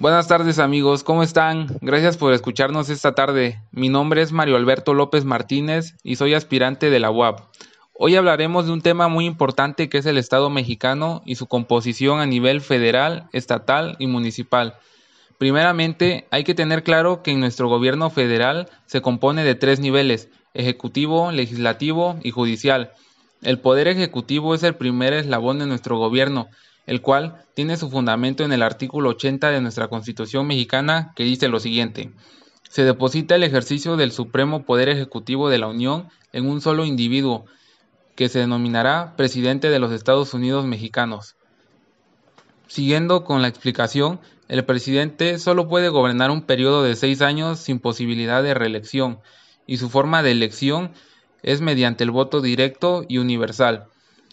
Buenas 0.00 0.28
tardes 0.28 0.60
amigos, 0.60 1.02
¿cómo 1.02 1.24
están? 1.24 1.76
Gracias 1.80 2.16
por 2.16 2.32
escucharnos 2.32 2.88
esta 2.88 3.16
tarde. 3.16 3.60
Mi 3.72 3.88
nombre 3.88 4.22
es 4.22 4.30
Mario 4.30 4.54
Alberto 4.54 4.94
López 4.94 5.24
Martínez 5.24 5.96
y 6.04 6.14
soy 6.14 6.34
aspirante 6.34 6.88
de 6.88 7.00
la 7.00 7.10
UAP. 7.10 7.40
Hoy 7.94 8.14
hablaremos 8.14 8.66
de 8.66 8.72
un 8.74 8.80
tema 8.80 9.08
muy 9.08 9.26
importante 9.26 9.88
que 9.88 9.98
es 9.98 10.06
el 10.06 10.16
Estado 10.16 10.50
mexicano 10.50 11.20
y 11.26 11.34
su 11.34 11.48
composición 11.48 12.20
a 12.20 12.26
nivel 12.26 12.60
federal, 12.60 13.28
estatal 13.32 13.96
y 13.98 14.06
municipal. 14.06 14.76
Primeramente, 15.36 16.28
hay 16.30 16.44
que 16.44 16.54
tener 16.54 16.84
claro 16.84 17.24
que 17.24 17.32
en 17.32 17.40
nuestro 17.40 17.68
gobierno 17.68 18.08
federal 18.08 18.68
se 18.86 19.02
compone 19.02 19.42
de 19.42 19.56
tres 19.56 19.80
niveles, 19.80 20.28
ejecutivo, 20.54 21.32
legislativo 21.32 22.20
y 22.22 22.30
judicial. 22.30 22.92
El 23.42 23.58
poder 23.58 23.88
ejecutivo 23.88 24.54
es 24.54 24.62
el 24.62 24.76
primer 24.76 25.12
eslabón 25.12 25.58
de 25.58 25.66
nuestro 25.66 25.98
gobierno 25.98 26.48
el 26.88 27.02
cual 27.02 27.44
tiene 27.52 27.76
su 27.76 27.90
fundamento 27.90 28.44
en 28.44 28.52
el 28.52 28.62
artículo 28.62 29.10
80 29.10 29.50
de 29.50 29.60
nuestra 29.60 29.88
Constitución 29.88 30.46
mexicana, 30.46 31.12
que 31.14 31.22
dice 31.22 31.48
lo 31.48 31.60
siguiente. 31.60 32.12
Se 32.70 32.82
deposita 32.82 33.34
el 33.34 33.44
ejercicio 33.44 33.98
del 33.98 34.10
supremo 34.10 34.64
poder 34.64 34.88
ejecutivo 34.88 35.50
de 35.50 35.58
la 35.58 35.66
Unión 35.66 36.08
en 36.32 36.46
un 36.46 36.62
solo 36.62 36.86
individuo, 36.86 37.44
que 38.16 38.30
se 38.30 38.38
denominará 38.38 39.16
presidente 39.16 39.68
de 39.68 39.78
los 39.78 39.92
Estados 39.92 40.32
Unidos 40.32 40.64
mexicanos. 40.64 41.36
Siguiendo 42.68 43.22
con 43.22 43.42
la 43.42 43.48
explicación, 43.48 44.18
el 44.48 44.64
presidente 44.64 45.38
solo 45.38 45.68
puede 45.68 45.90
gobernar 45.90 46.30
un 46.30 46.40
periodo 46.40 46.82
de 46.82 46.96
seis 46.96 47.20
años 47.20 47.58
sin 47.58 47.80
posibilidad 47.80 48.42
de 48.42 48.54
reelección, 48.54 49.18
y 49.66 49.76
su 49.76 49.90
forma 49.90 50.22
de 50.22 50.30
elección 50.30 50.92
es 51.42 51.60
mediante 51.60 52.02
el 52.02 52.12
voto 52.12 52.40
directo 52.40 53.04
y 53.06 53.18
universal 53.18 53.88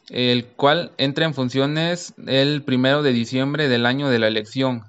el 0.09 0.45
cual 0.45 0.91
entra 0.97 1.25
en 1.25 1.33
funciones 1.33 2.13
el 2.27 2.63
primero 2.63 3.01
de 3.01 3.11
diciembre 3.11 3.67
del 3.67 3.85
año 3.85 4.09
de 4.09 4.19
la 4.19 4.27
elección. 4.27 4.83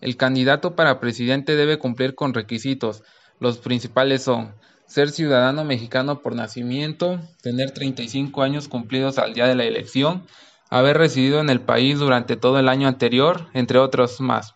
El 0.00 0.16
candidato 0.16 0.76
para 0.76 1.00
presidente 1.00 1.56
debe 1.56 1.78
cumplir 1.78 2.14
con 2.14 2.34
requisitos. 2.34 3.02
Los 3.38 3.58
principales 3.58 4.22
son 4.22 4.54
ser 4.86 5.10
ciudadano 5.10 5.64
mexicano 5.64 6.20
por 6.20 6.34
nacimiento, 6.34 7.20
tener 7.42 7.72
35 7.72 8.42
años 8.42 8.68
cumplidos 8.68 9.18
al 9.18 9.34
día 9.34 9.46
de 9.46 9.54
la 9.54 9.64
elección, 9.64 10.24
haber 10.68 10.98
residido 10.98 11.40
en 11.40 11.50
el 11.50 11.60
país 11.60 11.98
durante 11.98 12.36
todo 12.36 12.58
el 12.58 12.68
año 12.68 12.88
anterior, 12.88 13.48
entre 13.54 13.78
otros 13.78 14.20
más. 14.20 14.54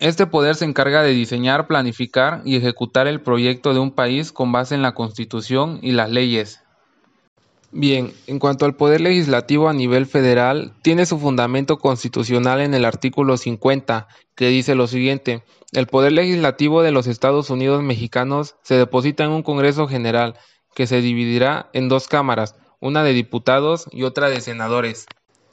Este 0.00 0.26
poder 0.26 0.54
se 0.54 0.64
encarga 0.64 1.02
de 1.02 1.10
diseñar, 1.10 1.66
planificar 1.66 2.40
y 2.44 2.56
ejecutar 2.56 3.06
el 3.06 3.20
proyecto 3.20 3.74
de 3.74 3.80
un 3.80 3.90
país 3.90 4.32
con 4.32 4.50
base 4.50 4.74
en 4.74 4.82
la 4.82 4.94
Constitución 4.94 5.78
y 5.82 5.92
las 5.92 6.10
leyes, 6.10 6.60
Bien, 7.72 8.12
en 8.26 8.40
cuanto 8.40 8.64
al 8.64 8.74
poder 8.74 9.00
legislativo 9.00 9.68
a 9.68 9.72
nivel 9.72 10.06
federal, 10.06 10.74
tiene 10.82 11.06
su 11.06 11.18
fundamento 11.18 11.78
constitucional 11.78 12.60
en 12.60 12.74
el 12.74 12.84
artículo 12.84 13.36
50, 13.36 14.08
que 14.34 14.48
dice 14.48 14.74
lo 14.74 14.88
siguiente, 14.88 15.44
el 15.70 15.86
poder 15.86 16.10
legislativo 16.12 16.82
de 16.82 16.90
los 16.90 17.06
Estados 17.06 17.48
Unidos 17.48 17.80
mexicanos 17.84 18.56
se 18.62 18.74
deposita 18.74 19.22
en 19.22 19.30
un 19.30 19.44
Congreso 19.44 19.86
General, 19.86 20.34
que 20.74 20.88
se 20.88 21.00
dividirá 21.00 21.70
en 21.72 21.88
dos 21.88 22.08
cámaras, 22.08 22.56
una 22.80 23.04
de 23.04 23.12
diputados 23.12 23.86
y 23.92 24.02
otra 24.02 24.30
de 24.30 24.40
senadores. 24.40 25.06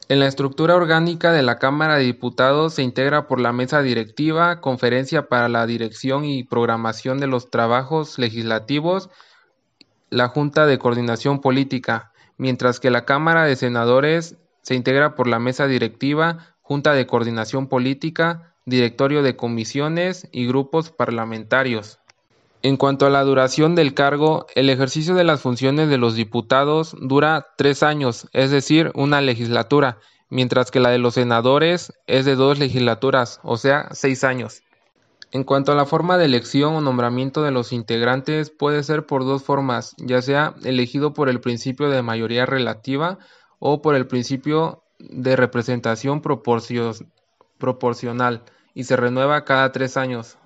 En 0.09 0.19
la 0.19 0.27
estructura 0.27 0.75
orgánica 0.75 1.31
de 1.31 1.43
la 1.43 1.59
Cámara 1.59 1.97
de 1.97 2.05
Diputados 2.05 2.75
se 2.75 2.81
integra 2.81 3.27
por 3.27 3.39
la 3.39 3.51
mesa 3.51 3.83
directiva, 3.83 4.59
conferencia 4.59 5.27
para 5.27 5.49
la 5.49 5.67
dirección 5.67 6.25
y 6.25 6.45
programación 6.45 7.19
de 7.19 7.27
los 7.27 7.51
trabajos 7.51 8.17
legislativos, 8.17 9.09
la 10.09 10.29
Junta 10.29 10.65
de 10.65 10.79
Coordinación 10.79 11.41
Política, 11.41 12.11
mientras 12.37 12.79
que 12.79 12.91
la 12.91 13.05
Cámara 13.05 13.45
de 13.45 13.55
Senadores 13.55 14.35
se 14.61 14.75
integra 14.75 15.15
por 15.15 15.27
la 15.27 15.39
Mesa 15.39 15.67
Directiva, 15.67 16.55
Junta 16.61 16.93
de 16.93 17.07
Coordinación 17.07 17.67
Política, 17.67 18.53
Directorio 18.65 19.23
de 19.23 19.35
Comisiones 19.35 20.27
y 20.31 20.47
grupos 20.47 20.91
parlamentarios. 20.91 21.99
En 22.63 22.75
cuanto 22.75 23.05
a 23.05 23.09
la 23.09 23.23
duración 23.23 23.75
del 23.75 23.93
cargo, 23.93 24.47
el 24.55 24.69
ejercicio 24.69 25.15
de 25.15 25.23
las 25.23 25.41
funciones 25.41 25.89
de 25.89 25.97
los 25.97 26.15
diputados 26.15 26.95
dura 26.99 27.47
tres 27.55 27.83
años, 27.83 28.27
es 28.33 28.51
decir, 28.51 28.91
una 28.95 29.21
legislatura, 29.21 29.99
mientras 30.29 30.71
que 30.71 30.79
la 30.79 30.89
de 30.89 30.97
los 30.97 31.13
senadores 31.13 31.93
es 32.07 32.25
de 32.25 32.35
dos 32.35 32.59
legislaturas, 32.59 33.39
o 33.43 33.57
sea, 33.57 33.87
seis 33.91 34.23
años. 34.23 34.63
En 35.31 35.43
cuanto 35.43 35.73
a 35.73 35.75
la 35.75 35.85
forma 35.85 36.17
de 36.17 36.25
elección 36.25 36.73
o 36.75 36.81
nombramiento 36.81 37.43
de 37.43 37.51
los 37.51 37.73
integrantes, 37.73 38.49
puede 38.49 38.81
ser 38.83 39.05
por 39.05 39.25
dos 39.25 39.43
formas, 39.43 39.93
ya 39.97 40.21
sea 40.21 40.55
elegido 40.63 41.13
por 41.13 41.27
el 41.27 41.41
principio 41.41 41.89
de 41.89 42.01
mayoría 42.01 42.45
relativa 42.45 43.19
o 43.59 43.81
por 43.81 43.95
el 43.95 44.07
principio 44.07 44.83
de 44.99 45.35
representación 45.35 46.21
proporcional 47.57 48.43
y 48.73 48.85
se 48.85 48.95
renueva 48.95 49.43
cada 49.43 49.71
tres 49.71 49.97
años. 49.97 50.37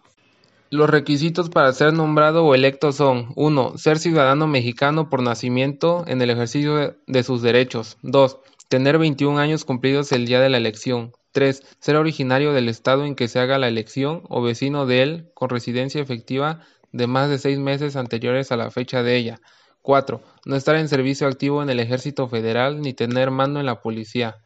Los 0.71 0.89
requisitos 0.89 1.49
para 1.49 1.73
ser 1.73 1.93
nombrado 1.93 2.45
o 2.45 2.55
electo 2.55 2.93
son 2.93 3.33
1. 3.35 3.77
Ser 3.77 3.99
ciudadano 3.99 4.47
mexicano 4.47 5.09
por 5.09 5.21
nacimiento 5.21 6.05
en 6.07 6.21
el 6.21 6.29
ejercicio 6.29 6.95
de 7.05 7.23
sus 7.23 7.41
derechos. 7.41 7.97
2. 8.03 8.39
Tener 8.69 8.97
21 8.97 9.37
años 9.37 9.65
cumplidos 9.65 10.13
el 10.13 10.25
día 10.25 10.39
de 10.39 10.49
la 10.49 10.55
elección. 10.57 11.11
3. 11.31 11.63
Ser 11.79 11.95
originario 11.95 12.53
del 12.53 12.69
estado 12.69 13.05
en 13.05 13.15
que 13.15 13.27
se 13.27 13.39
haga 13.39 13.57
la 13.57 13.67
elección 13.67 14.23
o 14.29 14.41
vecino 14.41 14.85
de 14.85 15.03
él 15.03 15.31
con 15.33 15.49
residencia 15.49 16.01
efectiva 16.01 16.61
de 16.91 17.07
más 17.07 17.29
de 17.29 17.37
seis 17.37 17.57
meses 17.57 17.95
anteriores 17.95 18.51
a 18.51 18.57
la 18.57 18.71
fecha 18.71 19.03
de 19.03 19.15
ella. 19.15 19.41
4. 19.81 20.21
No 20.45 20.55
estar 20.55 20.75
en 20.75 20.87
servicio 20.87 21.27
activo 21.27 21.63
en 21.63 21.69
el 21.69 21.79
Ejército 21.79 22.27
Federal 22.27 22.81
ni 22.81 22.93
tener 22.93 23.31
mando 23.31 23.59
en 23.59 23.65
la 23.65 23.81
policía. 23.81 24.37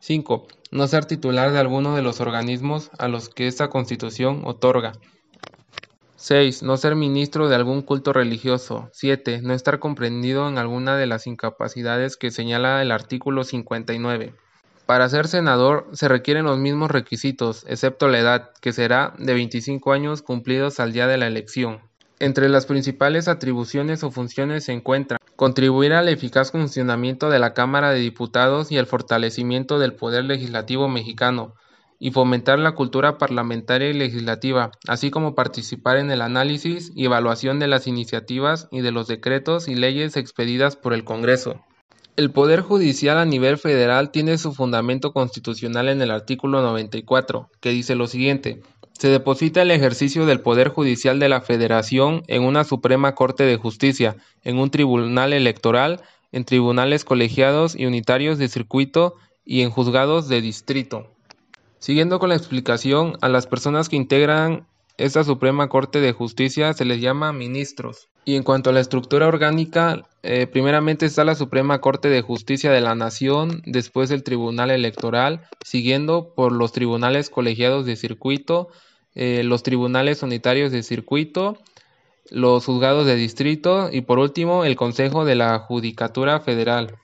5. 0.00 0.46
No 0.70 0.86
ser 0.88 1.04
titular 1.04 1.52
de 1.52 1.60
alguno 1.60 1.94
de 1.94 2.02
los 2.02 2.20
organismos 2.20 2.90
a 2.98 3.08
los 3.08 3.28
que 3.28 3.46
esta 3.46 3.70
Constitución 3.70 4.42
otorga. 4.44 4.92
6. 6.16 6.62
No 6.62 6.76
ser 6.76 6.94
ministro 6.94 7.48
de 7.48 7.56
algún 7.56 7.82
culto 7.82 8.12
religioso. 8.12 8.88
7. 8.92 9.40
No 9.42 9.54
estar 9.54 9.78
comprendido 9.78 10.48
en 10.48 10.58
alguna 10.58 10.96
de 10.96 11.06
las 11.06 11.26
incapacidades 11.26 12.16
que 12.16 12.30
señala 12.30 12.82
el 12.82 12.92
artículo 12.92 13.44
59. 13.44 14.34
Para 14.92 15.08
ser 15.08 15.26
senador 15.26 15.88
se 15.94 16.06
requieren 16.06 16.44
los 16.44 16.58
mismos 16.58 16.90
requisitos, 16.90 17.64
excepto 17.66 18.08
la 18.08 18.18
edad, 18.18 18.50
que 18.60 18.74
será 18.74 19.14
de 19.16 19.32
25 19.32 19.90
años 19.90 20.20
cumplidos 20.20 20.80
al 20.80 20.92
día 20.92 21.06
de 21.06 21.16
la 21.16 21.26
elección. 21.26 21.80
Entre 22.18 22.50
las 22.50 22.66
principales 22.66 23.26
atribuciones 23.26 24.04
o 24.04 24.10
funciones 24.10 24.64
se 24.66 24.72
encuentran 24.72 25.18
contribuir 25.34 25.94
al 25.94 26.10
eficaz 26.10 26.52
funcionamiento 26.52 27.30
de 27.30 27.38
la 27.38 27.54
Cámara 27.54 27.90
de 27.90 28.00
Diputados 28.00 28.70
y 28.70 28.76
al 28.76 28.84
fortalecimiento 28.84 29.78
del 29.78 29.94
poder 29.94 30.24
legislativo 30.24 30.88
mexicano, 30.88 31.54
y 31.98 32.10
fomentar 32.10 32.58
la 32.58 32.72
cultura 32.72 33.16
parlamentaria 33.16 33.88
y 33.88 33.94
legislativa, 33.94 34.72
así 34.88 35.10
como 35.10 35.34
participar 35.34 35.96
en 35.96 36.10
el 36.10 36.20
análisis 36.20 36.92
y 36.94 37.06
evaluación 37.06 37.58
de 37.60 37.66
las 37.66 37.86
iniciativas 37.86 38.68
y 38.70 38.82
de 38.82 38.92
los 38.92 39.06
decretos 39.06 39.68
y 39.68 39.74
leyes 39.74 40.18
expedidas 40.18 40.76
por 40.76 40.92
el 40.92 41.04
Congreso. 41.04 41.62
El 42.14 42.30
Poder 42.30 42.60
Judicial 42.60 43.16
a 43.16 43.24
nivel 43.24 43.56
federal 43.56 44.10
tiene 44.10 44.36
su 44.36 44.52
fundamento 44.52 45.14
constitucional 45.14 45.88
en 45.88 46.02
el 46.02 46.10
artículo 46.10 46.60
94, 46.60 47.48
que 47.58 47.70
dice 47.70 47.94
lo 47.94 48.06
siguiente: 48.06 48.60
se 48.92 49.08
deposita 49.08 49.62
el 49.62 49.70
ejercicio 49.70 50.26
del 50.26 50.40
Poder 50.40 50.68
Judicial 50.68 51.18
de 51.18 51.30
la 51.30 51.40
Federación 51.40 52.22
en 52.26 52.42
una 52.42 52.64
Suprema 52.64 53.14
Corte 53.14 53.44
de 53.44 53.56
Justicia, 53.56 54.16
en 54.44 54.58
un 54.58 54.70
tribunal 54.70 55.32
electoral, 55.32 56.02
en 56.32 56.44
tribunales 56.44 57.06
colegiados 57.06 57.74
y 57.74 57.86
unitarios 57.86 58.36
de 58.36 58.48
circuito 58.48 59.14
y 59.46 59.62
en 59.62 59.70
juzgados 59.70 60.28
de 60.28 60.42
distrito. 60.42 61.10
Siguiendo 61.78 62.18
con 62.18 62.28
la 62.28 62.36
explicación, 62.36 63.16
a 63.22 63.30
las 63.30 63.46
personas 63.46 63.88
que 63.88 63.96
integran 63.96 64.66
esta 64.98 65.24
Suprema 65.24 65.70
Corte 65.70 66.02
de 66.02 66.12
Justicia 66.12 66.74
se 66.74 66.84
les 66.84 67.00
llama 67.00 67.32
ministros. 67.32 68.10
Y 68.26 68.36
en 68.36 68.42
cuanto 68.42 68.68
a 68.68 68.72
la 68.74 68.80
estructura 68.80 69.26
orgánica, 69.26 70.04
eh, 70.22 70.46
primeramente 70.46 71.06
está 71.06 71.24
la 71.24 71.34
Suprema 71.34 71.80
Corte 71.80 72.08
de 72.08 72.22
Justicia 72.22 72.70
de 72.70 72.80
la 72.80 72.94
Nación, 72.94 73.62
después 73.66 74.10
el 74.10 74.22
Tribunal 74.22 74.70
Electoral, 74.70 75.48
siguiendo 75.64 76.32
por 76.34 76.52
los 76.52 76.72
tribunales 76.72 77.28
colegiados 77.28 77.86
de 77.86 77.96
circuito, 77.96 78.68
eh, 79.14 79.42
los 79.44 79.62
tribunales 79.62 80.22
unitarios 80.22 80.70
de 80.70 80.84
circuito, 80.84 81.58
los 82.30 82.64
juzgados 82.64 83.04
de 83.04 83.16
distrito 83.16 83.90
y 83.92 84.02
por 84.02 84.20
último 84.20 84.64
el 84.64 84.76
Consejo 84.76 85.24
de 85.24 85.34
la 85.34 85.58
Judicatura 85.58 86.38
Federal. 86.40 86.96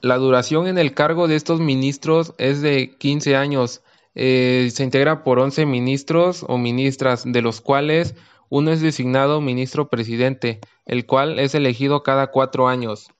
La 0.00 0.18
duración 0.18 0.66
en 0.66 0.76
el 0.76 0.92
cargo 0.92 1.28
de 1.28 1.36
estos 1.36 1.60
ministros 1.60 2.34
es 2.36 2.60
de 2.60 2.94
15 2.98 3.36
años. 3.36 3.82
Eh, 4.16 4.68
se 4.72 4.84
integra 4.84 5.24
por 5.24 5.38
11 5.38 5.66
ministros 5.66 6.44
o 6.46 6.58
ministras, 6.58 7.22
de 7.24 7.40
los 7.42 7.60
cuales 7.60 8.14
uno 8.50 8.70
es 8.70 8.80
designado 8.80 9.40
ministro 9.40 9.88
presidente, 9.88 10.60
el 10.86 11.06
cual 11.06 11.38
es 11.38 11.54
elegido 11.54 12.02
cada 12.02 12.28
cuatro 12.28 12.68
años. 12.68 13.10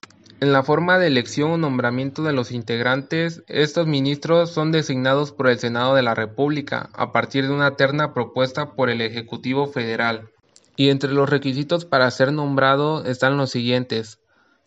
En 0.41 0.51
la 0.51 0.63
forma 0.63 0.99
de 0.99 1.07
elección 1.07 1.51
o 1.51 1.57
nombramiento 1.57 2.21
de 2.23 2.33
los 2.33 2.51
integrantes, 2.51 3.43
estos 3.47 3.87
ministros 3.87 4.51
son 4.51 4.71
designados 4.71 5.31
por 5.31 5.47
el 5.47 5.59
Senado 5.59 5.95
de 5.95 6.01
la 6.01 6.13
República 6.13 6.89
a 6.93 7.13
partir 7.13 7.47
de 7.47 7.53
una 7.53 7.77
terna 7.77 8.13
propuesta 8.13 8.73
por 8.73 8.89
el 8.89 8.99
Ejecutivo 8.99 9.67
Federal. 9.67 10.29
Y 10.75 10.89
entre 10.89 11.11
los 11.11 11.29
requisitos 11.29 11.85
para 11.85 12.11
ser 12.11 12.33
nombrado 12.33 13.05
están 13.05 13.37
los 13.37 13.51
siguientes. 13.51 14.19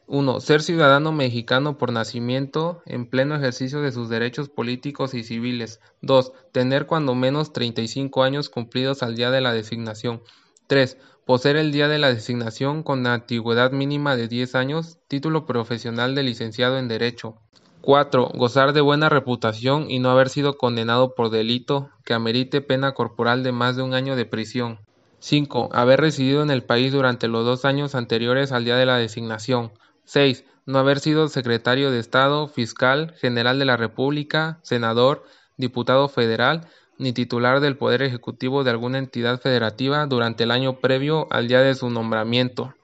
1. 0.06 0.40
Ser 0.40 0.62
ciudadano 0.62 1.12
mexicano 1.12 1.76
por 1.76 1.92
nacimiento, 1.92 2.80
en 2.86 3.04
pleno 3.04 3.36
ejercicio 3.36 3.82
de 3.82 3.92
sus 3.92 4.08
derechos 4.08 4.48
políticos 4.48 5.12
y 5.12 5.22
civiles. 5.22 5.80
2. 6.00 6.32
Tener 6.50 6.86
cuando 6.86 7.14
menos 7.14 7.52
35 7.52 8.22
años 8.22 8.48
cumplidos 8.48 9.02
al 9.02 9.16
día 9.16 9.30
de 9.30 9.42
la 9.42 9.52
designación. 9.52 10.22
3. 10.66 10.96
Poseer 11.28 11.56
el 11.56 11.72
día 11.72 11.88
de 11.88 11.98
la 11.98 12.08
designación 12.08 12.82
con 12.82 13.06
antigüedad 13.06 13.70
mínima 13.70 14.16
de 14.16 14.28
10 14.28 14.54
años, 14.54 14.96
título 15.08 15.44
profesional 15.44 16.14
de 16.14 16.22
licenciado 16.22 16.78
en 16.78 16.88
Derecho. 16.88 17.36
4. 17.82 18.30
Gozar 18.34 18.72
de 18.72 18.80
buena 18.80 19.10
reputación 19.10 19.90
y 19.90 19.98
no 19.98 20.10
haber 20.10 20.30
sido 20.30 20.56
condenado 20.56 21.14
por 21.14 21.28
delito 21.28 21.90
que 22.06 22.14
amerite 22.14 22.62
pena 22.62 22.92
corporal 22.94 23.42
de 23.42 23.52
más 23.52 23.76
de 23.76 23.82
un 23.82 23.92
año 23.92 24.16
de 24.16 24.24
prisión. 24.24 24.78
5. 25.18 25.68
Haber 25.74 26.00
residido 26.00 26.42
en 26.42 26.50
el 26.50 26.62
país 26.62 26.92
durante 26.92 27.28
los 27.28 27.44
dos 27.44 27.66
años 27.66 27.94
anteriores 27.94 28.50
al 28.50 28.64
día 28.64 28.76
de 28.76 28.86
la 28.86 28.96
designación. 28.96 29.72
6. 30.04 30.46
No 30.64 30.78
haber 30.78 30.98
sido 30.98 31.28
secretario 31.28 31.90
de 31.90 31.98
Estado, 31.98 32.48
fiscal, 32.48 33.14
general 33.20 33.58
de 33.58 33.66
la 33.66 33.76
República, 33.76 34.60
senador, 34.62 35.24
diputado 35.58 36.08
federal, 36.08 36.68
ni 36.98 37.12
titular 37.12 37.60
del 37.60 37.76
Poder 37.76 38.02
Ejecutivo 38.02 38.64
de 38.64 38.70
alguna 38.70 38.98
entidad 38.98 39.40
federativa 39.40 40.06
durante 40.06 40.44
el 40.44 40.50
año 40.50 40.74
previo 40.80 41.26
al 41.30 41.48
día 41.48 41.60
de 41.60 41.74
su 41.74 41.90
nombramiento. 41.90 42.74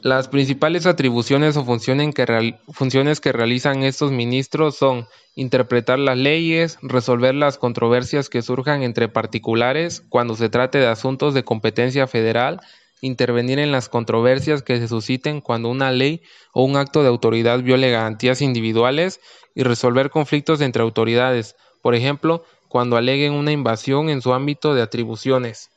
Las 0.00 0.28
principales 0.28 0.86
atribuciones 0.86 1.56
o 1.56 1.64
funciones 1.64 2.14
que, 2.14 3.32
realizan 3.32 3.82
estos 3.82 4.12
ministros 4.12 4.76
son 4.76 5.08
interpretar 5.34 5.98
las 5.98 6.16
leyes, 6.16 6.78
resolver 6.82 7.34
las 7.34 7.58
controversias 7.58 8.28
que 8.28 8.42
surjan 8.42 8.82
entre 8.82 9.08
particulares 9.08 10.04
cuando 10.08 10.36
se 10.36 10.48
trate 10.48 10.78
de 10.78 10.86
asuntos 10.86 11.34
de 11.34 11.42
competencia 11.42 12.06
federal, 12.06 12.60
intervenir 13.00 13.58
en 13.58 13.72
las 13.72 13.88
controversias 13.88 14.62
que 14.62 14.78
se 14.78 14.86
susciten 14.86 15.40
cuando 15.40 15.68
una 15.68 15.90
ley 15.90 16.22
o 16.52 16.62
un 16.62 16.76
acto 16.76 17.02
de 17.02 17.08
autoridad 17.08 17.60
viole 17.60 17.90
garantías 17.90 18.40
individuales 18.40 19.20
y 19.56 19.64
resolver 19.64 20.10
conflictos 20.10 20.60
entre 20.60 20.82
autoridades, 20.82 21.56
por 21.82 21.96
ejemplo, 21.96 22.44
cuando 22.68 22.96
aleguen 22.96 23.32
una 23.32 23.52
invasión 23.52 24.08
en 24.08 24.22
su 24.22 24.32
ámbito 24.32 24.74
de 24.74 24.82
atribuciones. 24.82 25.70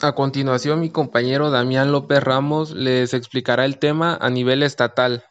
A 0.00 0.12
continuación, 0.12 0.80
mi 0.80 0.90
compañero 0.90 1.50
Damián 1.50 1.90
López 1.90 2.22
Ramos 2.22 2.72
les 2.72 3.14
explicará 3.14 3.64
el 3.64 3.78
tema 3.78 4.16
a 4.20 4.30
nivel 4.30 4.62
estatal. 4.62 5.24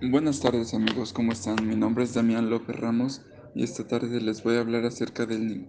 Buenas 0.00 0.40
tardes 0.40 0.74
amigos, 0.74 1.12
¿cómo 1.12 1.32
están? 1.32 1.66
Mi 1.66 1.76
nombre 1.76 2.04
es 2.04 2.14
Damián 2.14 2.50
López 2.50 2.76
Ramos 2.76 3.22
y 3.54 3.62
esta 3.62 3.86
tarde 3.86 4.20
les 4.20 4.42
voy 4.42 4.56
a 4.56 4.60
hablar 4.60 4.84
acerca 4.84 5.26
del, 5.26 5.68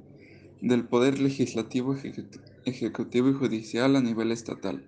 del 0.61 0.85
poder 0.85 1.19
legislativo, 1.19 1.95
ejecutivo 2.65 3.29
y 3.29 3.33
judicial 3.33 3.95
a 3.95 4.01
nivel 4.01 4.31
estatal. 4.31 4.85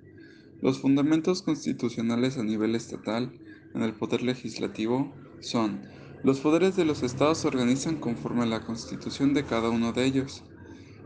Los 0.62 0.80
fundamentos 0.80 1.42
constitucionales 1.44 2.38
a 2.38 2.44
nivel 2.44 2.74
estatal 2.75 3.31
en 3.75 3.83
el 3.83 3.94
poder 3.94 4.24
legislativo 4.24 5.13
son 5.39 5.81
los 6.24 6.40
poderes 6.40 6.75
de 6.75 6.86
los 6.86 7.04
estados 7.04 7.40
se 7.40 7.48
organizan 7.48 7.98
conforme 7.98 8.44
a 8.44 8.48
la 8.48 8.66
constitución 8.66 9.34
de 9.34 9.44
cada 9.44 9.69
uno 9.69 9.94
de 9.94 10.06
ellos 10.06 10.44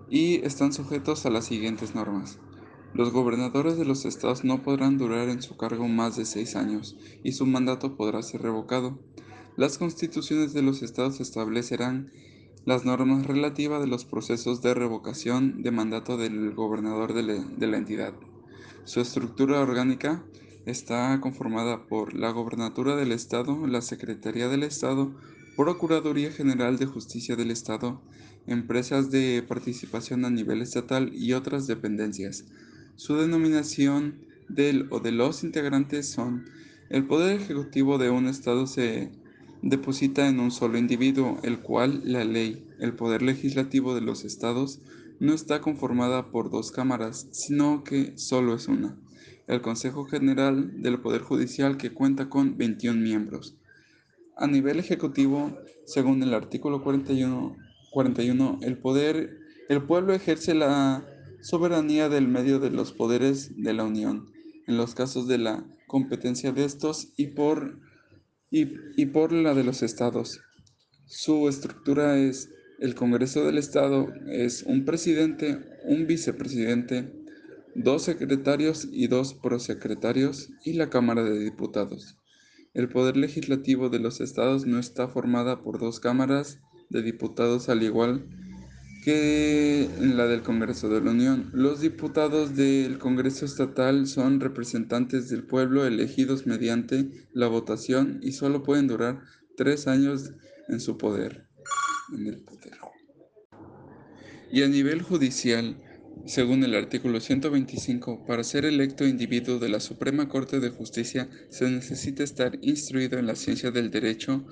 y 0.10 0.46
están 0.46 0.74
sujetos 0.74 1.26
a 1.26 1.30
las 1.30 1.46
siguientes 1.46 1.96
normas. 1.96 2.40
Los 2.94 3.12
gobernadores 3.12 3.78
de 3.78 3.86
los 3.86 4.04
estados 4.04 4.44
no 4.44 4.64
podrán 4.64 4.98
durar 4.98 5.30
en 5.30 5.42
su 5.42 5.56
cargo 5.56 5.88
más 5.88 6.18
de 6.18 6.26
seis 6.26 6.58
años 6.58 6.98
y 7.24 7.32
su 7.32 7.46
mandato 7.46 7.96
podrá 7.96 8.22
ser 8.22 8.42
revocado. 8.42 9.00
Las 9.56 9.78
constituciones 9.78 10.54
de 10.54 10.62
los 10.62 10.82
estados 10.82 11.22
establecerán 11.22 12.12
las 12.66 12.86
normas 12.86 13.26
relativas 13.26 13.82
de 13.82 13.88
los 13.88 14.06
procesos 14.06 14.62
de 14.62 14.74
revocación 14.74 15.64
de 15.64 15.72
mandato 15.72 16.18
del 16.18 16.54
gobernador 16.54 17.14
de 17.14 17.68
la, 17.68 17.78
entidad. 17.78 18.14
Su 18.84 19.00
estructura 19.00 19.62
orgánica 19.62 20.24
está 20.66 21.20
conformada 21.22 21.88
por 21.88 22.14
la 22.14 22.32
Gobernatura 22.32 22.96
del 22.96 23.12
Estado, 23.12 23.66
la 23.68 23.82
Secretaría 23.82 24.48
del 24.48 24.64
Estado, 24.64 25.12
Procuraduría 25.56 26.32
General 26.32 26.78
de 26.78 26.86
Justicia 26.86 27.36
del 27.36 27.52
Estado, 27.52 28.02
empresas 28.48 29.12
de 29.12 29.44
participación 29.48 30.26
a 30.26 30.30
nivel 30.30 30.62
estatal 30.62 31.12
y 31.14 31.34
otras 31.34 31.68
dependencias. 31.68 32.46
Su 32.96 33.18
denominación 33.18 34.16
del 34.50 34.88
o 34.92 35.00
de 35.00 35.12
los 35.12 35.44
integrantes 35.44 36.10
son 36.10 36.46
el 36.90 37.06
poder 37.06 37.40
ejecutivo 37.40 37.98
de 37.98 38.10
un 38.10 38.28
Estado 38.28 38.68
se 38.68 39.12
deposita 39.62 40.28
en 40.28 40.40
un 40.40 40.52
solo 40.52 40.78
individuo, 40.78 41.38
el 41.44 41.60
cual 41.60 42.02
la 42.04 42.24
ley, 42.24 42.66
el 42.80 42.94
poder 42.94 43.22
legislativo 43.22 43.96
de 43.96 44.02
los 44.02 44.26
Estados, 44.26 44.80
no 45.20 45.34
está 45.34 45.62
conformada 45.62 46.32
por 46.32 46.50
dos 46.50 46.72
cámaras, 46.72 47.28
sino 47.32 47.84
que 47.84 48.18
solo 48.18 48.56
es 48.56 48.68
una 48.68 48.98
el 49.48 49.62
Consejo 49.62 50.06
General 50.06 50.82
del 50.82 51.00
Poder 51.00 51.22
Judicial 51.22 51.78
que 51.78 51.94
cuenta 51.94 52.30
con 52.30 52.58
21 52.58 53.00
miembros. 53.00 53.56
A 54.36 54.48
nivel 54.48 54.80
ejecutivo, 54.80 55.58
según 55.86 56.24
el 56.24 56.34
artículo 56.34 56.82
41, 56.84 57.58
41 57.92 58.60
el, 58.62 58.78
poder, 58.78 59.40
el 59.70 59.84
pueblo 59.84 60.14
ejerce 60.14 60.54
la 60.54 61.06
soberanía 61.42 62.10
del 62.10 62.28
medio 62.28 62.60
de 62.60 62.70
los 62.70 62.94
poderes 62.94 63.52
de 63.62 63.74
la 63.74 63.84
Unión, 63.84 64.32
en 64.68 64.78
los 64.78 64.96
casos 64.96 65.28
de 65.28 65.38
la 65.38 65.66
competencia 65.88 66.52
de 66.52 66.64
estos 66.64 67.14
y 67.18 67.28
por, 67.28 67.80
y, 68.50 68.74
y 68.96 69.08
por 69.08 69.32
la 69.34 69.54
de 69.54 69.64
los 69.64 69.84
estados. 69.84 70.40
Su 71.06 71.50
estructura 71.50 72.18
es 72.18 72.50
el 72.80 72.96
Congreso 72.96 73.46
del 73.46 73.58
Estado, 73.58 74.08
es 74.28 74.64
un 74.64 74.86
presidente, 74.86 75.60
un 75.84 76.08
vicepresidente, 76.08 77.21
dos 77.76 78.04
secretarios 78.04 78.88
y 78.92 79.08
dos 79.08 79.34
prosecretarios 79.34 80.50
y 80.64 80.74
la 80.74 80.90
Cámara 80.90 81.24
de 81.24 81.40
Diputados. 81.40 82.18
El 82.74 82.90
poder 82.90 83.18
legislativo 83.18 83.90
de 83.90 84.00
los 84.00 84.22
estados 84.22 84.66
no 84.66 84.80
está 84.80 85.08
formada 85.08 85.62
por 85.62 85.80
dos 85.80 86.00
cámaras 86.00 86.60
de 86.90 87.02
diputados 87.02 87.70
al 87.70 87.84
igual 87.84 88.28
que 89.04 89.90
la 90.00 90.28
del 90.28 90.44
Congreso 90.44 90.88
de 90.90 91.02
la 91.02 91.12
Unión. 91.12 91.50
Los 91.54 91.82
diputados 91.82 92.56
del 92.56 93.00
Congreso 93.00 93.46
Estatal 93.46 94.08
son 94.08 94.40
representantes 94.40 95.30
del 95.30 95.44
pueblo 95.44 95.86
elegidos 95.86 96.46
mediante 96.46 97.10
la 97.34 97.48
votación 97.48 98.20
y 98.22 98.34
solo 98.34 98.64
pueden 98.64 98.88
durar 98.88 99.22
tres 99.58 99.88
años 99.88 100.32
en 100.70 100.80
su 100.80 100.98
poder. 100.98 101.48
Y 104.52 104.64
a 104.64 104.68
nivel 104.68 105.02
judicial, 105.02 105.78
según 106.26 106.64
el 106.64 106.76
artículo 106.76 107.20
125, 107.20 108.26
para 108.26 108.44
ser 108.44 108.66
electo 108.66 109.06
individuo 109.08 109.60
de 109.60 109.70
la 109.70 109.80
Suprema 109.80 110.30
Corte 110.30 110.60
de 110.60 110.70
Justicia 110.70 111.28
se 111.50 111.70
necesita 111.70 112.24
estar 112.24 112.58
instruido 112.62 113.18
en 113.18 113.28
la 113.28 113.36
ciencia 113.36 113.72
del 113.72 113.92
derecho 113.92 114.46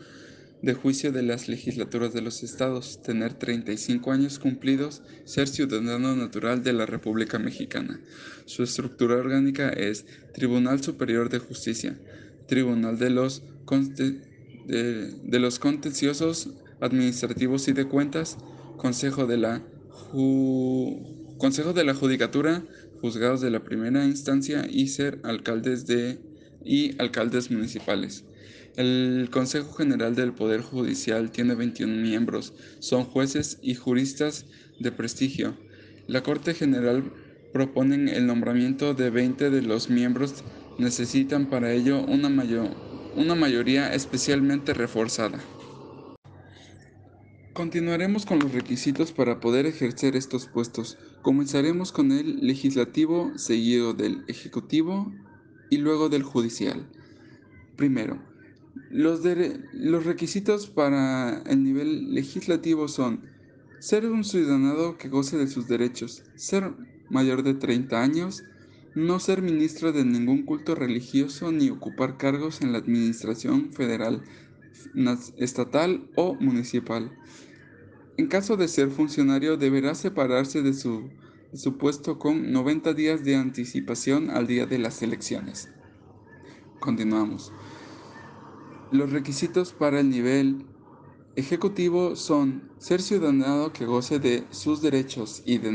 de 0.62 0.74
juicio 0.74 1.12
de 1.12 1.24
las 1.24 1.48
legislaturas 1.48 2.14
de 2.14 2.22
los 2.22 2.44
estados, 2.44 3.02
tener 3.02 3.34
35 3.34 4.12
años 4.12 4.40
cumplidos, 4.40 5.04
ser 5.24 5.48
ciudadano 5.48 6.16
natural 6.16 6.64
de 6.64 6.74
la 6.74 6.86
República 6.86 7.40
Mexicana. 7.40 8.02
Su 8.46 8.64
estructura 8.64 9.16
orgánica 9.16 9.70
es 9.70 10.06
Tribunal 10.34 10.84
Superior 10.84 11.30
de 11.30 11.40
Justicia, 11.40 11.98
Tribunal 12.48 12.98
de 13.00 13.10
los, 13.10 13.44
de, 14.66 15.40
los 15.40 15.60
Contenciosos 15.60 16.50
Administrativos 16.82 17.68
y 17.68 17.74
de 17.74 17.86
Cuentas, 17.86 18.38
Consejo 18.78 19.28
de 19.28 19.38
la 19.38 19.62
Consejo 21.40 21.72
de 21.72 21.86
la 21.86 21.94
Judicatura, 21.94 22.66
juzgados 23.00 23.40
de 23.40 23.50
la 23.50 23.64
primera 23.64 24.04
instancia 24.04 24.68
y 24.70 24.90
ser 24.90 25.22
alcaldes 25.24 25.88
de 25.88 26.20
y 26.66 27.02
alcaldes 27.02 27.50
municipales. 27.50 28.26
El 28.76 29.30
Consejo 29.32 29.72
General 29.72 30.16
del 30.16 30.34
Poder 30.34 30.62
Judicial 30.62 31.32
tiene 31.32 31.56
21 31.56 31.96
miembros, 32.02 32.54
son 32.80 33.06
jueces 33.06 33.58
y 33.62 33.76
juristas 33.76 34.48
de 34.80 34.92
prestigio. 34.92 35.56
La 36.08 36.24
Corte 36.24 36.54
General 36.54 37.10
proponen 37.54 38.10
el 38.10 38.28
nombramiento 38.28 38.94
de 38.94 39.10
20 39.10 39.50
de 39.50 39.62
los 39.62 39.90
miembros, 39.90 40.44
necesitan 40.78 41.50
para 41.50 41.72
ello 41.72 42.04
una, 42.06 42.28
mayor, 42.28 42.68
una 43.16 43.36
mayoría 43.36 43.94
especialmente 43.94 44.74
reforzada. 44.74 45.40
Continuaremos 47.54 48.26
con 48.26 48.40
los 48.40 48.54
requisitos 48.54 49.12
para 49.12 49.40
poder 49.40 49.66
ejercer 49.66 50.16
estos 50.16 50.46
puestos. 50.46 50.98
Comenzaremos 51.22 51.92
con 51.92 52.12
el 52.12 52.46
legislativo, 52.46 53.32
seguido 53.38 53.94
del 53.94 54.24
ejecutivo 54.28 55.12
y 55.70 55.78
luego 55.78 56.10
del 56.10 56.24
judicial. 56.24 56.88
Primero, 57.76 58.22
los, 58.92 59.24
requisitos 60.06 60.68
para 60.68 61.42
el 61.48 61.64
nivel 61.64 62.14
legislativo 62.14 62.88
son 62.88 63.22
ser 63.80 64.06
un 64.06 64.24
ciudadano 64.24 64.98
que 64.98 65.10
goce 65.10 65.38
de 65.38 65.48
sus 65.48 65.68
derechos, 65.68 66.24
ser 66.36 66.74
mayor 67.10 67.44
de 67.44 67.56
30 67.56 68.02
años, 68.02 68.44
no 68.96 69.20
ser 69.20 69.42
ministro 69.42 69.92
de 69.92 70.06
ningún 70.06 70.44
culto 70.44 70.76
religioso 70.76 71.52
ni 71.52 71.70
ocupar 71.70 72.18
cargos 72.18 72.62
en 72.62 72.72
la 72.72 72.78
administración 72.78 73.72
federal, 73.74 74.24
estatal 75.38 76.10
o 76.16 76.36
municipal. 76.36 77.12
En 78.18 78.28
caso 78.28 78.58
de 78.58 78.68
ser 78.68 78.90
funcionario, 78.90 79.56
deberá 79.56 79.96
separarse 79.96 80.62
de 80.62 80.74
su, 80.74 81.10
puesto 81.78 82.20
con 82.20 82.52
90 82.52 82.94
días 82.94 83.24
de 83.24 83.36
anticipación 83.36 84.30
al 84.30 84.46
día 84.46 84.66
de 84.66 84.78
las 84.78 85.02
elecciones. 85.02 85.70
Continuamos. 86.80 87.54
Los 88.92 89.12
requisitos 89.12 89.72
para 89.72 90.00
el 90.02 90.10
nivel 90.10 90.66
ejecutivo 91.36 92.16
son 92.16 92.70
ser 92.78 93.02
ciudadano 93.02 93.72
que 93.72 93.86
goce 93.86 94.20
de 94.20 94.44
sus 94.50 94.82
derechos 94.82 95.42
y 95.46 95.58
de 95.60 95.72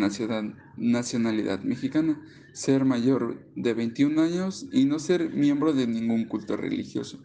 nacionalidad 0.77 1.61
mexicana, 1.63 2.21
ser 2.53 2.85
mayor 2.85 3.43
de 3.57 3.73
21 3.73 4.21
años 4.21 4.67
y 4.71 4.85
no 4.85 4.99
ser 4.99 5.31
miembro 5.31 5.73
de 5.73 5.87
ningún 5.87 6.27
culto 6.27 6.57
religioso. 6.57 7.21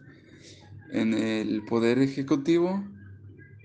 En 0.92 1.14
el 1.14 1.64
poder 1.64 1.98
ejecutivo, 1.98 2.84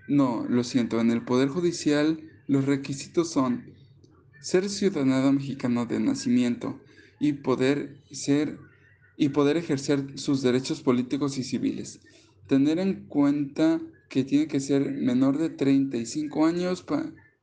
no, 0.07 0.45
lo 0.47 0.63
siento, 0.63 0.99
en 0.99 1.11
el 1.11 1.23
poder 1.23 1.49
judicial 1.49 2.19
los 2.47 2.65
requisitos 2.65 3.31
son 3.31 3.63
ser 4.41 4.69
ciudadano 4.69 5.33
mexicano 5.33 5.87
de 5.87 5.99
nacimiento 5.99 6.79
y 7.19 7.33
poder 7.33 7.97
ser 8.11 8.59
y 9.17 9.29
poder 9.29 9.57
ejercer 9.57 10.19
sus 10.19 10.41
derechos 10.41 10.81
políticos 10.81 11.37
y 11.37 11.43
civiles. 11.43 12.01
Tener 12.47 12.79
en 12.79 13.05
cuenta 13.07 13.81
que 14.09 14.23
tiene 14.23 14.47
que 14.47 14.59
ser 14.59 14.91
menor 14.91 15.37
de 15.37 15.49
35 15.49 16.45
años 16.45 16.85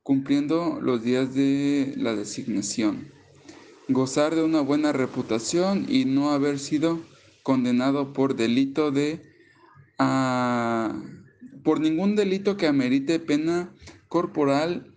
cumpliendo 0.03 0.79
los 0.81 1.03
días 1.03 1.33
de 1.33 1.93
la 1.97 2.15
designación. 2.15 3.07
Gozar 3.89 4.35
de 4.35 4.43
una 4.43 4.61
buena 4.61 4.93
reputación 4.93 5.85
y 5.89 6.05
no 6.05 6.31
haber 6.31 6.59
sido 6.59 7.01
condenado 7.41 8.13
por 8.13 8.35
delito 8.35 8.91
de 8.91 9.32
ah, 9.99 11.01
por 11.63 11.79
ningún 11.79 12.15
delito 12.15 12.57
que 12.57 12.67
amerite 12.67 13.19
pena 13.19 13.73
corporal 14.07 14.93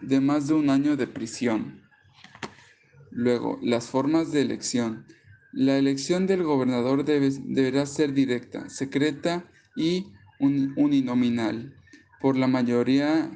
de 0.00 0.20
más 0.20 0.48
de 0.48 0.54
un 0.54 0.70
año 0.70 0.96
de 0.96 1.06
prisión. 1.06 1.82
Luego, 3.10 3.58
las 3.62 3.86
formas 3.86 4.32
de 4.32 4.42
elección. 4.42 5.06
La 5.52 5.78
elección 5.78 6.26
del 6.26 6.42
gobernador 6.42 7.04
deberá 7.04 7.86
ser 7.86 8.12
directa, 8.12 8.68
secreta 8.68 9.50
y 9.74 10.06
uninominal 10.38 11.74
por 12.20 12.36
mayoría 12.46 13.30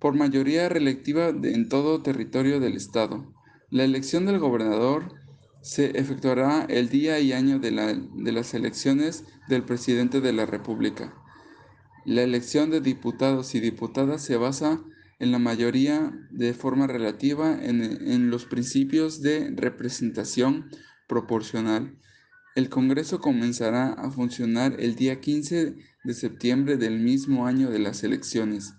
por 0.00 0.14
mayoría 0.14 0.68
reelectiva 0.68 1.28
en 1.28 1.68
todo 1.68 2.02
territorio 2.02 2.58
del 2.58 2.74
estado. 2.74 3.32
La 3.70 3.84
elección 3.84 4.26
del 4.26 4.40
gobernador 4.40 5.14
se 5.62 5.98
efectuará 5.98 6.64
el 6.68 6.88
día 6.88 7.20
y 7.20 7.32
año 7.32 7.58
de, 7.58 7.70
de 7.70 8.32
las 8.32 8.54
elecciones 8.54 9.24
del 9.48 9.64
presidente 9.64 10.20
de 10.20 10.32
la 10.32 10.46
República. 10.46 11.14
La 12.04 12.22
elección 12.22 12.70
de 12.70 12.80
diputados 12.80 13.54
y 13.54 13.60
diputadas 13.60 14.22
se 14.22 14.36
basa 14.36 14.82
en 15.22 15.30
la 15.30 15.38
mayoría 15.38 16.12
de 16.30 16.52
forma 16.52 16.88
relativa 16.88 17.56
en, 17.62 18.28
los 18.28 18.44
principios 18.44 19.22
de 19.22 19.52
representación 19.54 20.68
proporcional. 21.06 21.96
El 22.56 22.68
Congreso 22.68 23.20
comenzará 23.20 23.92
a 23.92 24.10
funcionar 24.10 24.74
el 24.80 24.96
día 24.96 25.20
15 25.20 25.76
de 26.02 26.14
septiembre 26.14 26.76
del 26.76 26.98
mismo 26.98 27.46
año 27.46 27.70
de 27.70 27.78
las 27.78 28.02
elecciones. 28.02 28.74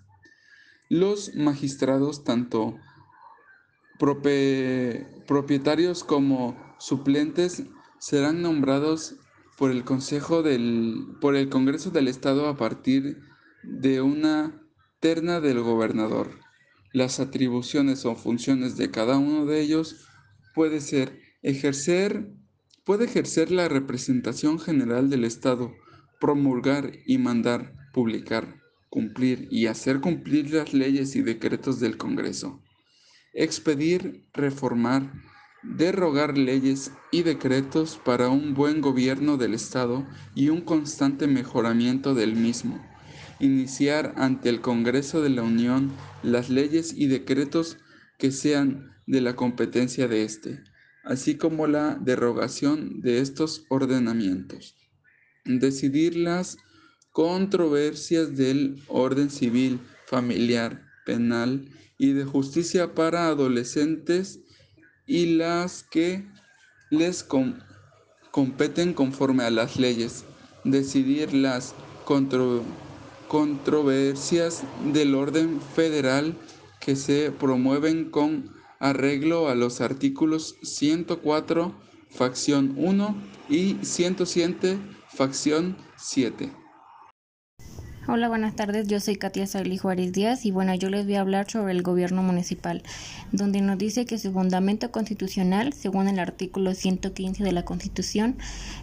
Los 0.90 1.34
magistrados, 1.34 2.24
tanto 2.24 2.76
propietarios 3.98 6.04
como 6.04 6.73
suplentes, 6.84 7.64
serán 7.98 8.42
nombrados 8.42 9.16
por 9.56 9.70
el 9.70 9.84
Consejo 9.84 10.42
del, 10.42 11.16
por 11.20 11.34
el 11.34 11.48
Congreso 11.48 11.90
del 11.90 12.08
Estado 12.08 12.46
a 12.46 12.58
partir 12.58 13.20
de 13.62 14.02
una 14.02 14.62
terna 15.00 15.40
del 15.40 15.62
gobernador. 15.62 16.38
Las 16.92 17.20
atribuciones 17.20 18.04
o 18.04 18.14
funciones 18.16 18.76
de 18.76 18.90
cada 18.90 19.16
uno 19.16 19.46
de 19.46 19.62
ellos 19.62 20.06
puede 20.54 20.82
ser 20.82 21.18
ejercer, 21.42 22.30
puede 22.84 23.06
ejercer 23.06 23.50
la 23.50 23.68
representación 23.68 24.58
general 24.58 25.08
del 25.08 25.24
Estado, 25.24 25.72
promulgar 26.20 26.92
y 27.06 27.16
mandar, 27.16 27.74
publicar, 27.94 28.60
cumplir 28.90 29.48
y 29.50 29.66
hacer 29.66 30.00
cumplir 30.00 30.52
las 30.52 30.74
leyes 30.74 31.16
y 31.16 31.22
decretos 31.22 31.80
del 31.80 31.96
Congreso, 31.96 32.62
expedir, 33.32 34.28
reformar, 34.34 35.10
derrogar 35.64 36.38
leyes 36.38 36.92
y 37.10 37.22
decretos 37.22 38.00
para 38.04 38.28
un 38.28 38.54
buen 38.54 38.80
gobierno 38.80 39.36
del 39.36 39.54
Estado 39.54 40.06
y 40.34 40.50
un 40.50 40.60
constante 40.60 41.26
mejoramiento 41.26 42.14
del 42.14 42.36
mismo 42.36 42.80
iniciar 43.40 44.14
ante 44.16 44.48
el 44.48 44.60
Congreso 44.60 45.22
de 45.22 45.30
la 45.30 45.42
Unión 45.42 45.92
las 46.22 46.50
leyes 46.50 46.94
y 46.96 47.06
decretos 47.06 47.78
que 48.18 48.30
sean 48.30 48.92
de 49.06 49.20
la 49.20 49.36
competencia 49.36 50.08
de 50.08 50.24
éste, 50.24 50.62
así 51.04 51.36
como 51.36 51.66
la 51.66 51.98
derogación 52.00 53.00
de 53.00 53.20
estos 53.20 53.66
ordenamientos. 53.68 54.76
Decidir 55.44 56.16
las 56.16 56.56
controversias 57.12 58.36
del 58.36 58.82
orden 58.88 59.30
civil, 59.30 59.80
familiar, 60.06 60.86
penal 61.04 61.68
y 61.98 62.12
de 62.12 62.24
justicia 62.24 62.94
para 62.94 63.26
adolescentes 63.26 64.40
y 65.06 65.36
las 65.36 65.82
que 65.82 66.24
les 66.90 67.26
competen 68.30 68.94
conforme 68.94 69.44
a 69.44 69.50
las 69.50 69.76
leyes. 69.76 70.24
Decidir 70.64 71.34
las 71.34 71.74
controversias 72.04 72.84
controversias 73.28 74.62
del 74.92 75.14
orden 75.14 75.60
federal 75.60 76.36
que 76.80 76.96
se 76.96 77.30
promueven 77.32 78.10
con 78.10 78.50
arreglo 78.78 79.48
a 79.48 79.54
los 79.54 79.80
artículos 79.80 80.56
104, 80.62 81.74
facción 82.10 82.74
1 82.76 83.16
y 83.48 83.76
107, 83.82 84.78
facción 85.08 85.76
7. 85.96 86.52
Hola, 88.06 88.28
buenas 88.28 88.54
tardes. 88.54 88.86
Yo 88.86 89.00
soy 89.00 89.16
Katia 89.16 89.46
Sagli 89.46 89.78
Juárez 89.78 90.12
Díaz 90.12 90.44
y 90.44 90.50
bueno, 90.50 90.74
yo 90.74 90.90
les 90.90 91.06
voy 91.06 91.14
a 91.14 91.22
hablar 91.22 91.50
sobre 91.50 91.72
el 91.72 91.80
gobierno 91.80 92.22
municipal, 92.22 92.82
donde 93.32 93.62
nos 93.62 93.78
dice 93.78 94.04
que 94.04 94.18
su 94.18 94.30
fundamento 94.30 94.90
constitucional, 94.90 95.72
según 95.72 96.08
el 96.08 96.18
artículo 96.18 96.74
115 96.74 97.42
de 97.42 97.52
la 97.52 97.64
Constitución, 97.64 98.36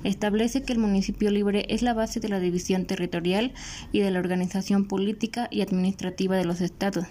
establece 0.03 0.63
que 0.63 0.73
el 0.73 0.79
municipio 0.79 1.29
libre 1.29 1.67
es 1.69 1.83
la 1.83 1.93
base 1.93 2.19
de 2.19 2.29
la 2.29 2.39
división 2.39 2.85
territorial 2.85 3.53
y 3.91 3.99
de 3.99 4.09
la 4.09 4.17
organización 4.17 4.87
política 4.87 5.47
y 5.51 5.61
administrativa 5.61 6.35
de 6.35 6.45
los 6.45 6.59
estados, 6.59 7.05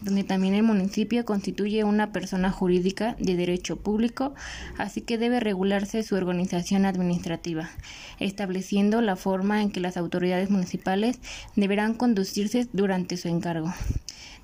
donde 0.00 0.24
también 0.24 0.54
el 0.54 0.62
municipio 0.62 1.26
constituye 1.26 1.84
una 1.84 2.10
persona 2.10 2.50
jurídica 2.50 3.16
de 3.18 3.36
derecho 3.36 3.76
público, 3.76 4.34
así 4.78 5.02
que 5.02 5.18
debe 5.18 5.40
regularse 5.40 6.02
su 6.04 6.14
organización 6.14 6.86
administrativa, 6.86 7.68
estableciendo 8.18 9.02
la 9.02 9.16
forma 9.16 9.60
en 9.60 9.70
que 9.70 9.80
las 9.80 9.98
autoridades 9.98 10.48
municipales 10.48 11.20
deberán 11.56 11.94
conducirse 11.94 12.66
durante 12.72 13.16
su 13.16 13.28
encargo, 13.28 13.72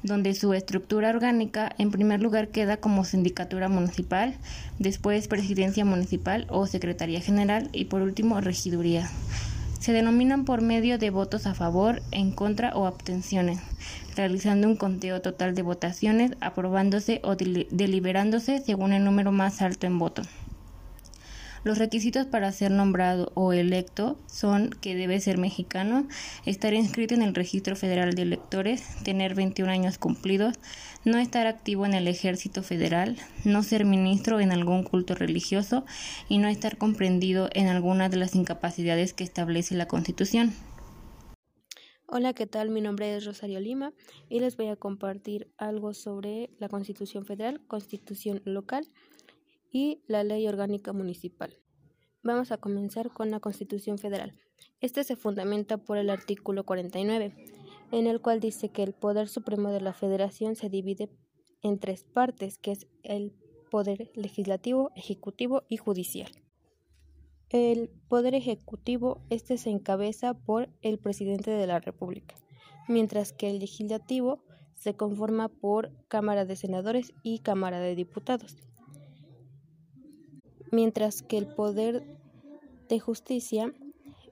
donde 0.02 0.34
su 0.34 0.54
estructura 0.54 1.10
orgánica 1.10 1.74
en 1.78 1.90
primer 1.90 2.20
lugar 2.20 2.48
queda 2.48 2.78
como 2.78 3.04
sindicatura 3.04 3.68
municipal, 3.68 4.34
después 4.78 5.28
presidencia 5.28 5.84
municipal 5.84 6.46
o 6.48 6.66
secretaría 6.66 7.20
general 7.20 7.70
y 7.72 7.86
por 7.86 8.02
último 8.02 8.40
regiduría. 8.40 9.08
Se 9.80 9.92
denominan 9.92 10.44
por 10.44 10.62
medio 10.62 10.98
de 10.98 11.10
votos 11.10 11.46
a 11.46 11.54
favor, 11.54 12.02
en 12.10 12.32
contra 12.32 12.74
o 12.74 12.86
abstenciones, 12.86 13.60
realizando 14.16 14.66
un 14.66 14.76
conteo 14.76 15.20
total 15.20 15.54
de 15.54 15.62
votaciones, 15.62 16.32
aprobándose 16.40 17.20
o 17.22 17.36
deliberándose 17.36 18.60
según 18.60 18.92
el 18.92 19.04
número 19.04 19.32
más 19.32 19.62
alto 19.62 19.86
en 19.86 19.98
votos. 19.98 20.26
Los 21.66 21.78
requisitos 21.78 22.26
para 22.26 22.52
ser 22.52 22.70
nombrado 22.70 23.32
o 23.34 23.52
electo 23.52 24.16
son 24.28 24.70
que 24.70 24.94
debe 24.94 25.18
ser 25.18 25.36
mexicano, 25.36 26.06
estar 26.44 26.72
inscrito 26.74 27.14
en 27.14 27.22
el 27.22 27.34
Registro 27.34 27.74
Federal 27.74 28.14
de 28.14 28.22
Electores, 28.22 28.84
tener 29.02 29.34
21 29.34 29.72
años 29.72 29.98
cumplidos, 29.98 30.54
no 31.04 31.18
estar 31.18 31.48
activo 31.48 31.84
en 31.84 31.94
el 31.94 32.06
Ejército 32.06 32.62
Federal, 32.62 33.16
no 33.44 33.64
ser 33.64 33.84
ministro 33.84 34.38
en 34.38 34.52
algún 34.52 34.84
culto 34.84 35.16
religioso 35.16 35.84
y 36.28 36.38
no 36.38 36.46
estar 36.46 36.78
comprendido 36.78 37.48
en 37.52 37.66
alguna 37.66 38.08
de 38.08 38.18
las 38.18 38.36
incapacidades 38.36 39.12
que 39.12 39.24
establece 39.24 39.74
la 39.74 39.88
Constitución. 39.88 40.52
Hola, 42.06 42.32
¿qué 42.32 42.46
tal? 42.46 42.70
Mi 42.70 42.80
nombre 42.80 43.16
es 43.16 43.24
Rosario 43.24 43.58
Lima 43.58 43.92
y 44.28 44.38
les 44.38 44.56
voy 44.56 44.68
a 44.68 44.76
compartir 44.76 45.50
algo 45.58 45.94
sobre 45.94 46.48
la 46.60 46.68
Constitución 46.68 47.26
Federal, 47.26 47.60
Constitución 47.66 48.40
Local 48.44 48.86
y 49.76 50.02
la 50.06 50.24
Ley 50.24 50.48
Orgánica 50.48 50.94
Municipal. 50.94 51.52
Vamos 52.22 52.50
a 52.50 52.56
comenzar 52.56 53.10
con 53.12 53.30
la 53.30 53.40
Constitución 53.40 53.98
Federal. 53.98 54.32
Este 54.80 55.04
se 55.04 55.16
fundamenta 55.16 55.76
por 55.76 55.98
el 55.98 56.08
artículo 56.08 56.64
49, 56.64 57.34
en 57.92 58.06
el 58.06 58.22
cual 58.22 58.40
dice 58.40 58.70
que 58.70 58.82
el 58.82 58.94
poder 58.94 59.28
supremo 59.28 59.68
de 59.68 59.82
la 59.82 59.92
Federación 59.92 60.56
se 60.56 60.70
divide 60.70 61.10
en 61.60 61.78
tres 61.78 62.04
partes, 62.04 62.56
que 62.56 62.72
es 62.72 62.86
el 63.02 63.34
poder 63.70 64.10
legislativo, 64.14 64.92
ejecutivo 64.96 65.64
y 65.68 65.76
judicial. 65.76 66.32
El 67.50 67.90
poder 68.08 68.34
ejecutivo 68.34 69.20
este 69.28 69.58
se 69.58 69.68
encabeza 69.68 70.32
por 70.32 70.70
el 70.80 70.98
presidente 70.98 71.50
de 71.50 71.66
la 71.66 71.80
República, 71.80 72.34
mientras 72.88 73.34
que 73.34 73.50
el 73.50 73.58
legislativo 73.58 74.42
se 74.74 74.96
conforma 74.96 75.50
por 75.50 75.92
Cámara 76.08 76.46
de 76.46 76.56
Senadores 76.56 77.12
y 77.22 77.40
Cámara 77.40 77.78
de 77.78 77.94
Diputados 77.94 78.56
mientras 80.70 81.22
que 81.22 81.38
el 81.38 81.46
poder 81.46 82.04
de 82.88 83.00
Justicia, 83.00 83.72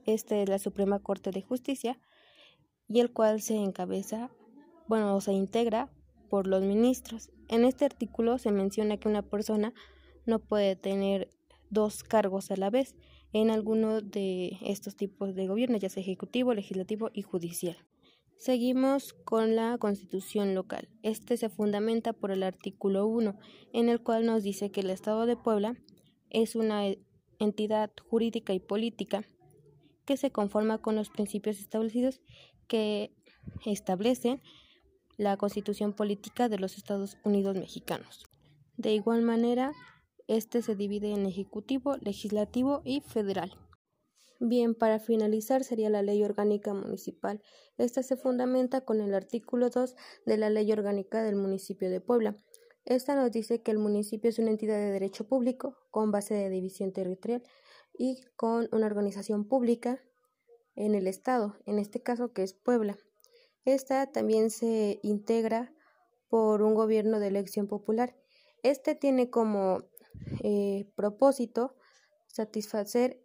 esta 0.05 0.37
es 0.37 0.49
la 0.49 0.59
Suprema 0.59 0.99
Corte 0.99 1.31
de 1.31 1.41
Justicia, 1.41 1.99
y 2.87 2.99
el 2.99 3.11
cual 3.11 3.41
se 3.41 3.55
encabeza, 3.55 4.29
bueno, 4.87 5.15
o 5.15 5.21
se 5.21 5.33
integra 5.33 5.89
por 6.29 6.47
los 6.47 6.61
ministros. 6.61 7.31
En 7.47 7.65
este 7.65 7.85
artículo 7.85 8.37
se 8.37 8.51
menciona 8.51 8.97
que 8.97 9.07
una 9.07 9.23
persona 9.23 9.73
no 10.25 10.39
puede 10.39 10.75
tener 10.75 11.29
dos 11.69 12.03
cargos 12.03 12.51
a 12.51 12.57
la 12.57 12.69
vez 12.69 12.95
en 13.33 13.49
alguno 13.49 14.01
de 14.01 14.57
estos 14.61 14.95
tipos 14.95 15.35
de 15.35 15.47
gobierno, 15.47 15.77
ya 15.77 15.89
sea 15.89 16.01
ejecutivo, 16.01 16.53
legislativo 16.53 17.09
y 17.13 17.21
judicial. 17.21 17.77
Seguimos 18.37 19.13
con 19.13 19.55
la 19.55 19.77
constitución 19.77 20.55
local. 20.55 20.89
Este 21.03 21.37
se 21.37 21.49
fundamenta 21.49 22.13
por 22.13 22.31
el 22.31 22.43
artículo 22.43 23.07
1, 23.07 23.37
en 23.73 23.89
el 23.89 24.01
cual 24.01 24.25
nos 24.25 24.43
dice 24.43 24.71
que 24.71 24.81
el 24.81 24.89
Estado 24.89 25.25
de 25.25 25.37
Puebla 25.37 25.75
es 26.35 26.55
una 26.55 26.83
entidad 27.39 27.91
jurídica 28.09 28.53
y 28.53 28.59
política 28.59 29.23
que 30.03 30.17
se 30.17 30.31
conforma 30.31 30.79
con 30.79 30.95
los 30.95 31.09
principios 31.09 31.59
establecidos 31.59 32.19
que 32.67 33.15
establecen 33.65 34.41
la 35.17 35.37
constitución 35.37 35.93
política 35.93 36.49
de 36.49 36.59
los 36.59 36.75
Estados 36.75 37.17
Unidos 37.23 37.55
mexicanos. 37.55 38.25
De 38.75 38.93
igual 38.93 39.21
manera, 39.21 39.71
este 40.27 40.61
se 40.61 40.75
divide 40.75 41.13
en 41.13 41.25
ejecutivo, 41.25 41.95
legislativo 42.01 42.81
y 42.83 42.99
federal. 42.99 43.53
Bien, 44.41 44.75
para 44.75 44.99
finalizar 44.99 45.63
sería 45.63 45.89
la 45.89 46.01
Ley 46.01 46.21
Orgánica 46.21 46.73
Municipal. 46.73 47.41
Esta 47.77 48.03
se 48.03 48.17
fundamenta 48.17 48.81
con 48.81 48.99
el 48.99 49.13
artículo 49.13 49.69
2 49.69 49.95
de 50.25 50.37
la 50.37 50.49
Ley 50.49 50.69
Orgánica 50.73 51.23
del 51.23 51.37
Municipio 51.37 51.89
de 51.89 52.01
Puebla. 52.01 52.35
Esta 52.85 53.15
nos 53.15 53.31
dice 53.31 53.63
que 53.63 53.71
el 53.71 53.79
municipio 53.79 54.29
es 54.29 54.37
una 54.37 54.51
entidad 54.51 54.77
de 54.77 54.91
derecho 54.91 55.27
público 55.27 55.75
con 55.89 56.11
base 56.11 56.35
de 56.35 56.49
división 56.49 56.93
territorial 56.93 57.41
y 57.97 58.23
con 58.35 58.69
una 58.71 58.85
organización 58.85 59.47
pública 59.47 59.99
en 60.75 60.93
el 60.93 61.07
Estado, 61.07 61.57
en 61.65 61.79
este 61.79 62.03
caso 62.03 62.31
que 62.31 62.43
es 62.43 62.53
Puebla. 62.53 62.97
Esta 63.63 64.11
también 64.11 64.51
se 64.51 64.99
integra 65.01 65.73
por 66.29 66.61
un 66.61 66.75
gobierno 66.75 67.19
de 67.19 67.27
elección 67.27 67.67
popular. 67.67 68.15
Este 68.61 68.93
tiene 68.93 69.31
como 69.31 69.85
eh, 70.43 70.87
propósito 70.95 71.75
satisfacer 72.27 73.19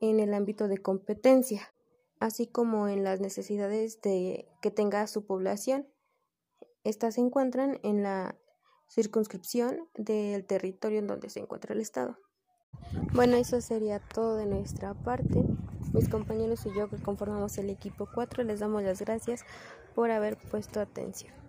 en 0.00 0.20
el 0.20 0.34
ámbito 0.34 0.68
de 0.68 0.78
competencia, 0.78 1.74
así 2.20 2.46
como 2.46 2.86
en 2.86 3.02
las 3.02 3.20
necesidades 3.20 4.00
de 4.02 4.46
que 4.62 4.70
tenga 4.70 5.06
su 5.08 5.26
población. 5.26 5.88
Estas 6.84 7.14
se 7.14 7.22
encuentran 7.22 7.80
en 7.82 8.04
la 8.04 8.38
circunscripción 8.90 9.88
del 9.94 10.44
territorio 10.44 10.98
en 10.98 11.06
donde 11.06 11.30
se 11.30 11.40
encuentra 11.40 11.74
el 11.74 11.80
Estado. 11.80 12.18
Bueno, 13.12 13.36
eso 13.36 13.60
sería 13.60 14.00
todo 14.00 14.36
de 14.36 14.46
nuestra 14.46 14.94
parte. 14.94 15.42
Mis 15.92 16.08
compañeros 16.08 16.66
y 16.66 16.76
yo 16.76 16.88
que 16.88 16.96
conformamos 16.96 17.56
el 17.58 17.70
equipo 17.70 18.08
4 18.12 18.44
les 18.44 18.60
damos 18.60 18.82
las 18.82 19.00
gracias 19.00 19.44
por 19.94 20.10
haber 20.10 20.36
puesto 20.36 20.80
atención. 20.80 21.39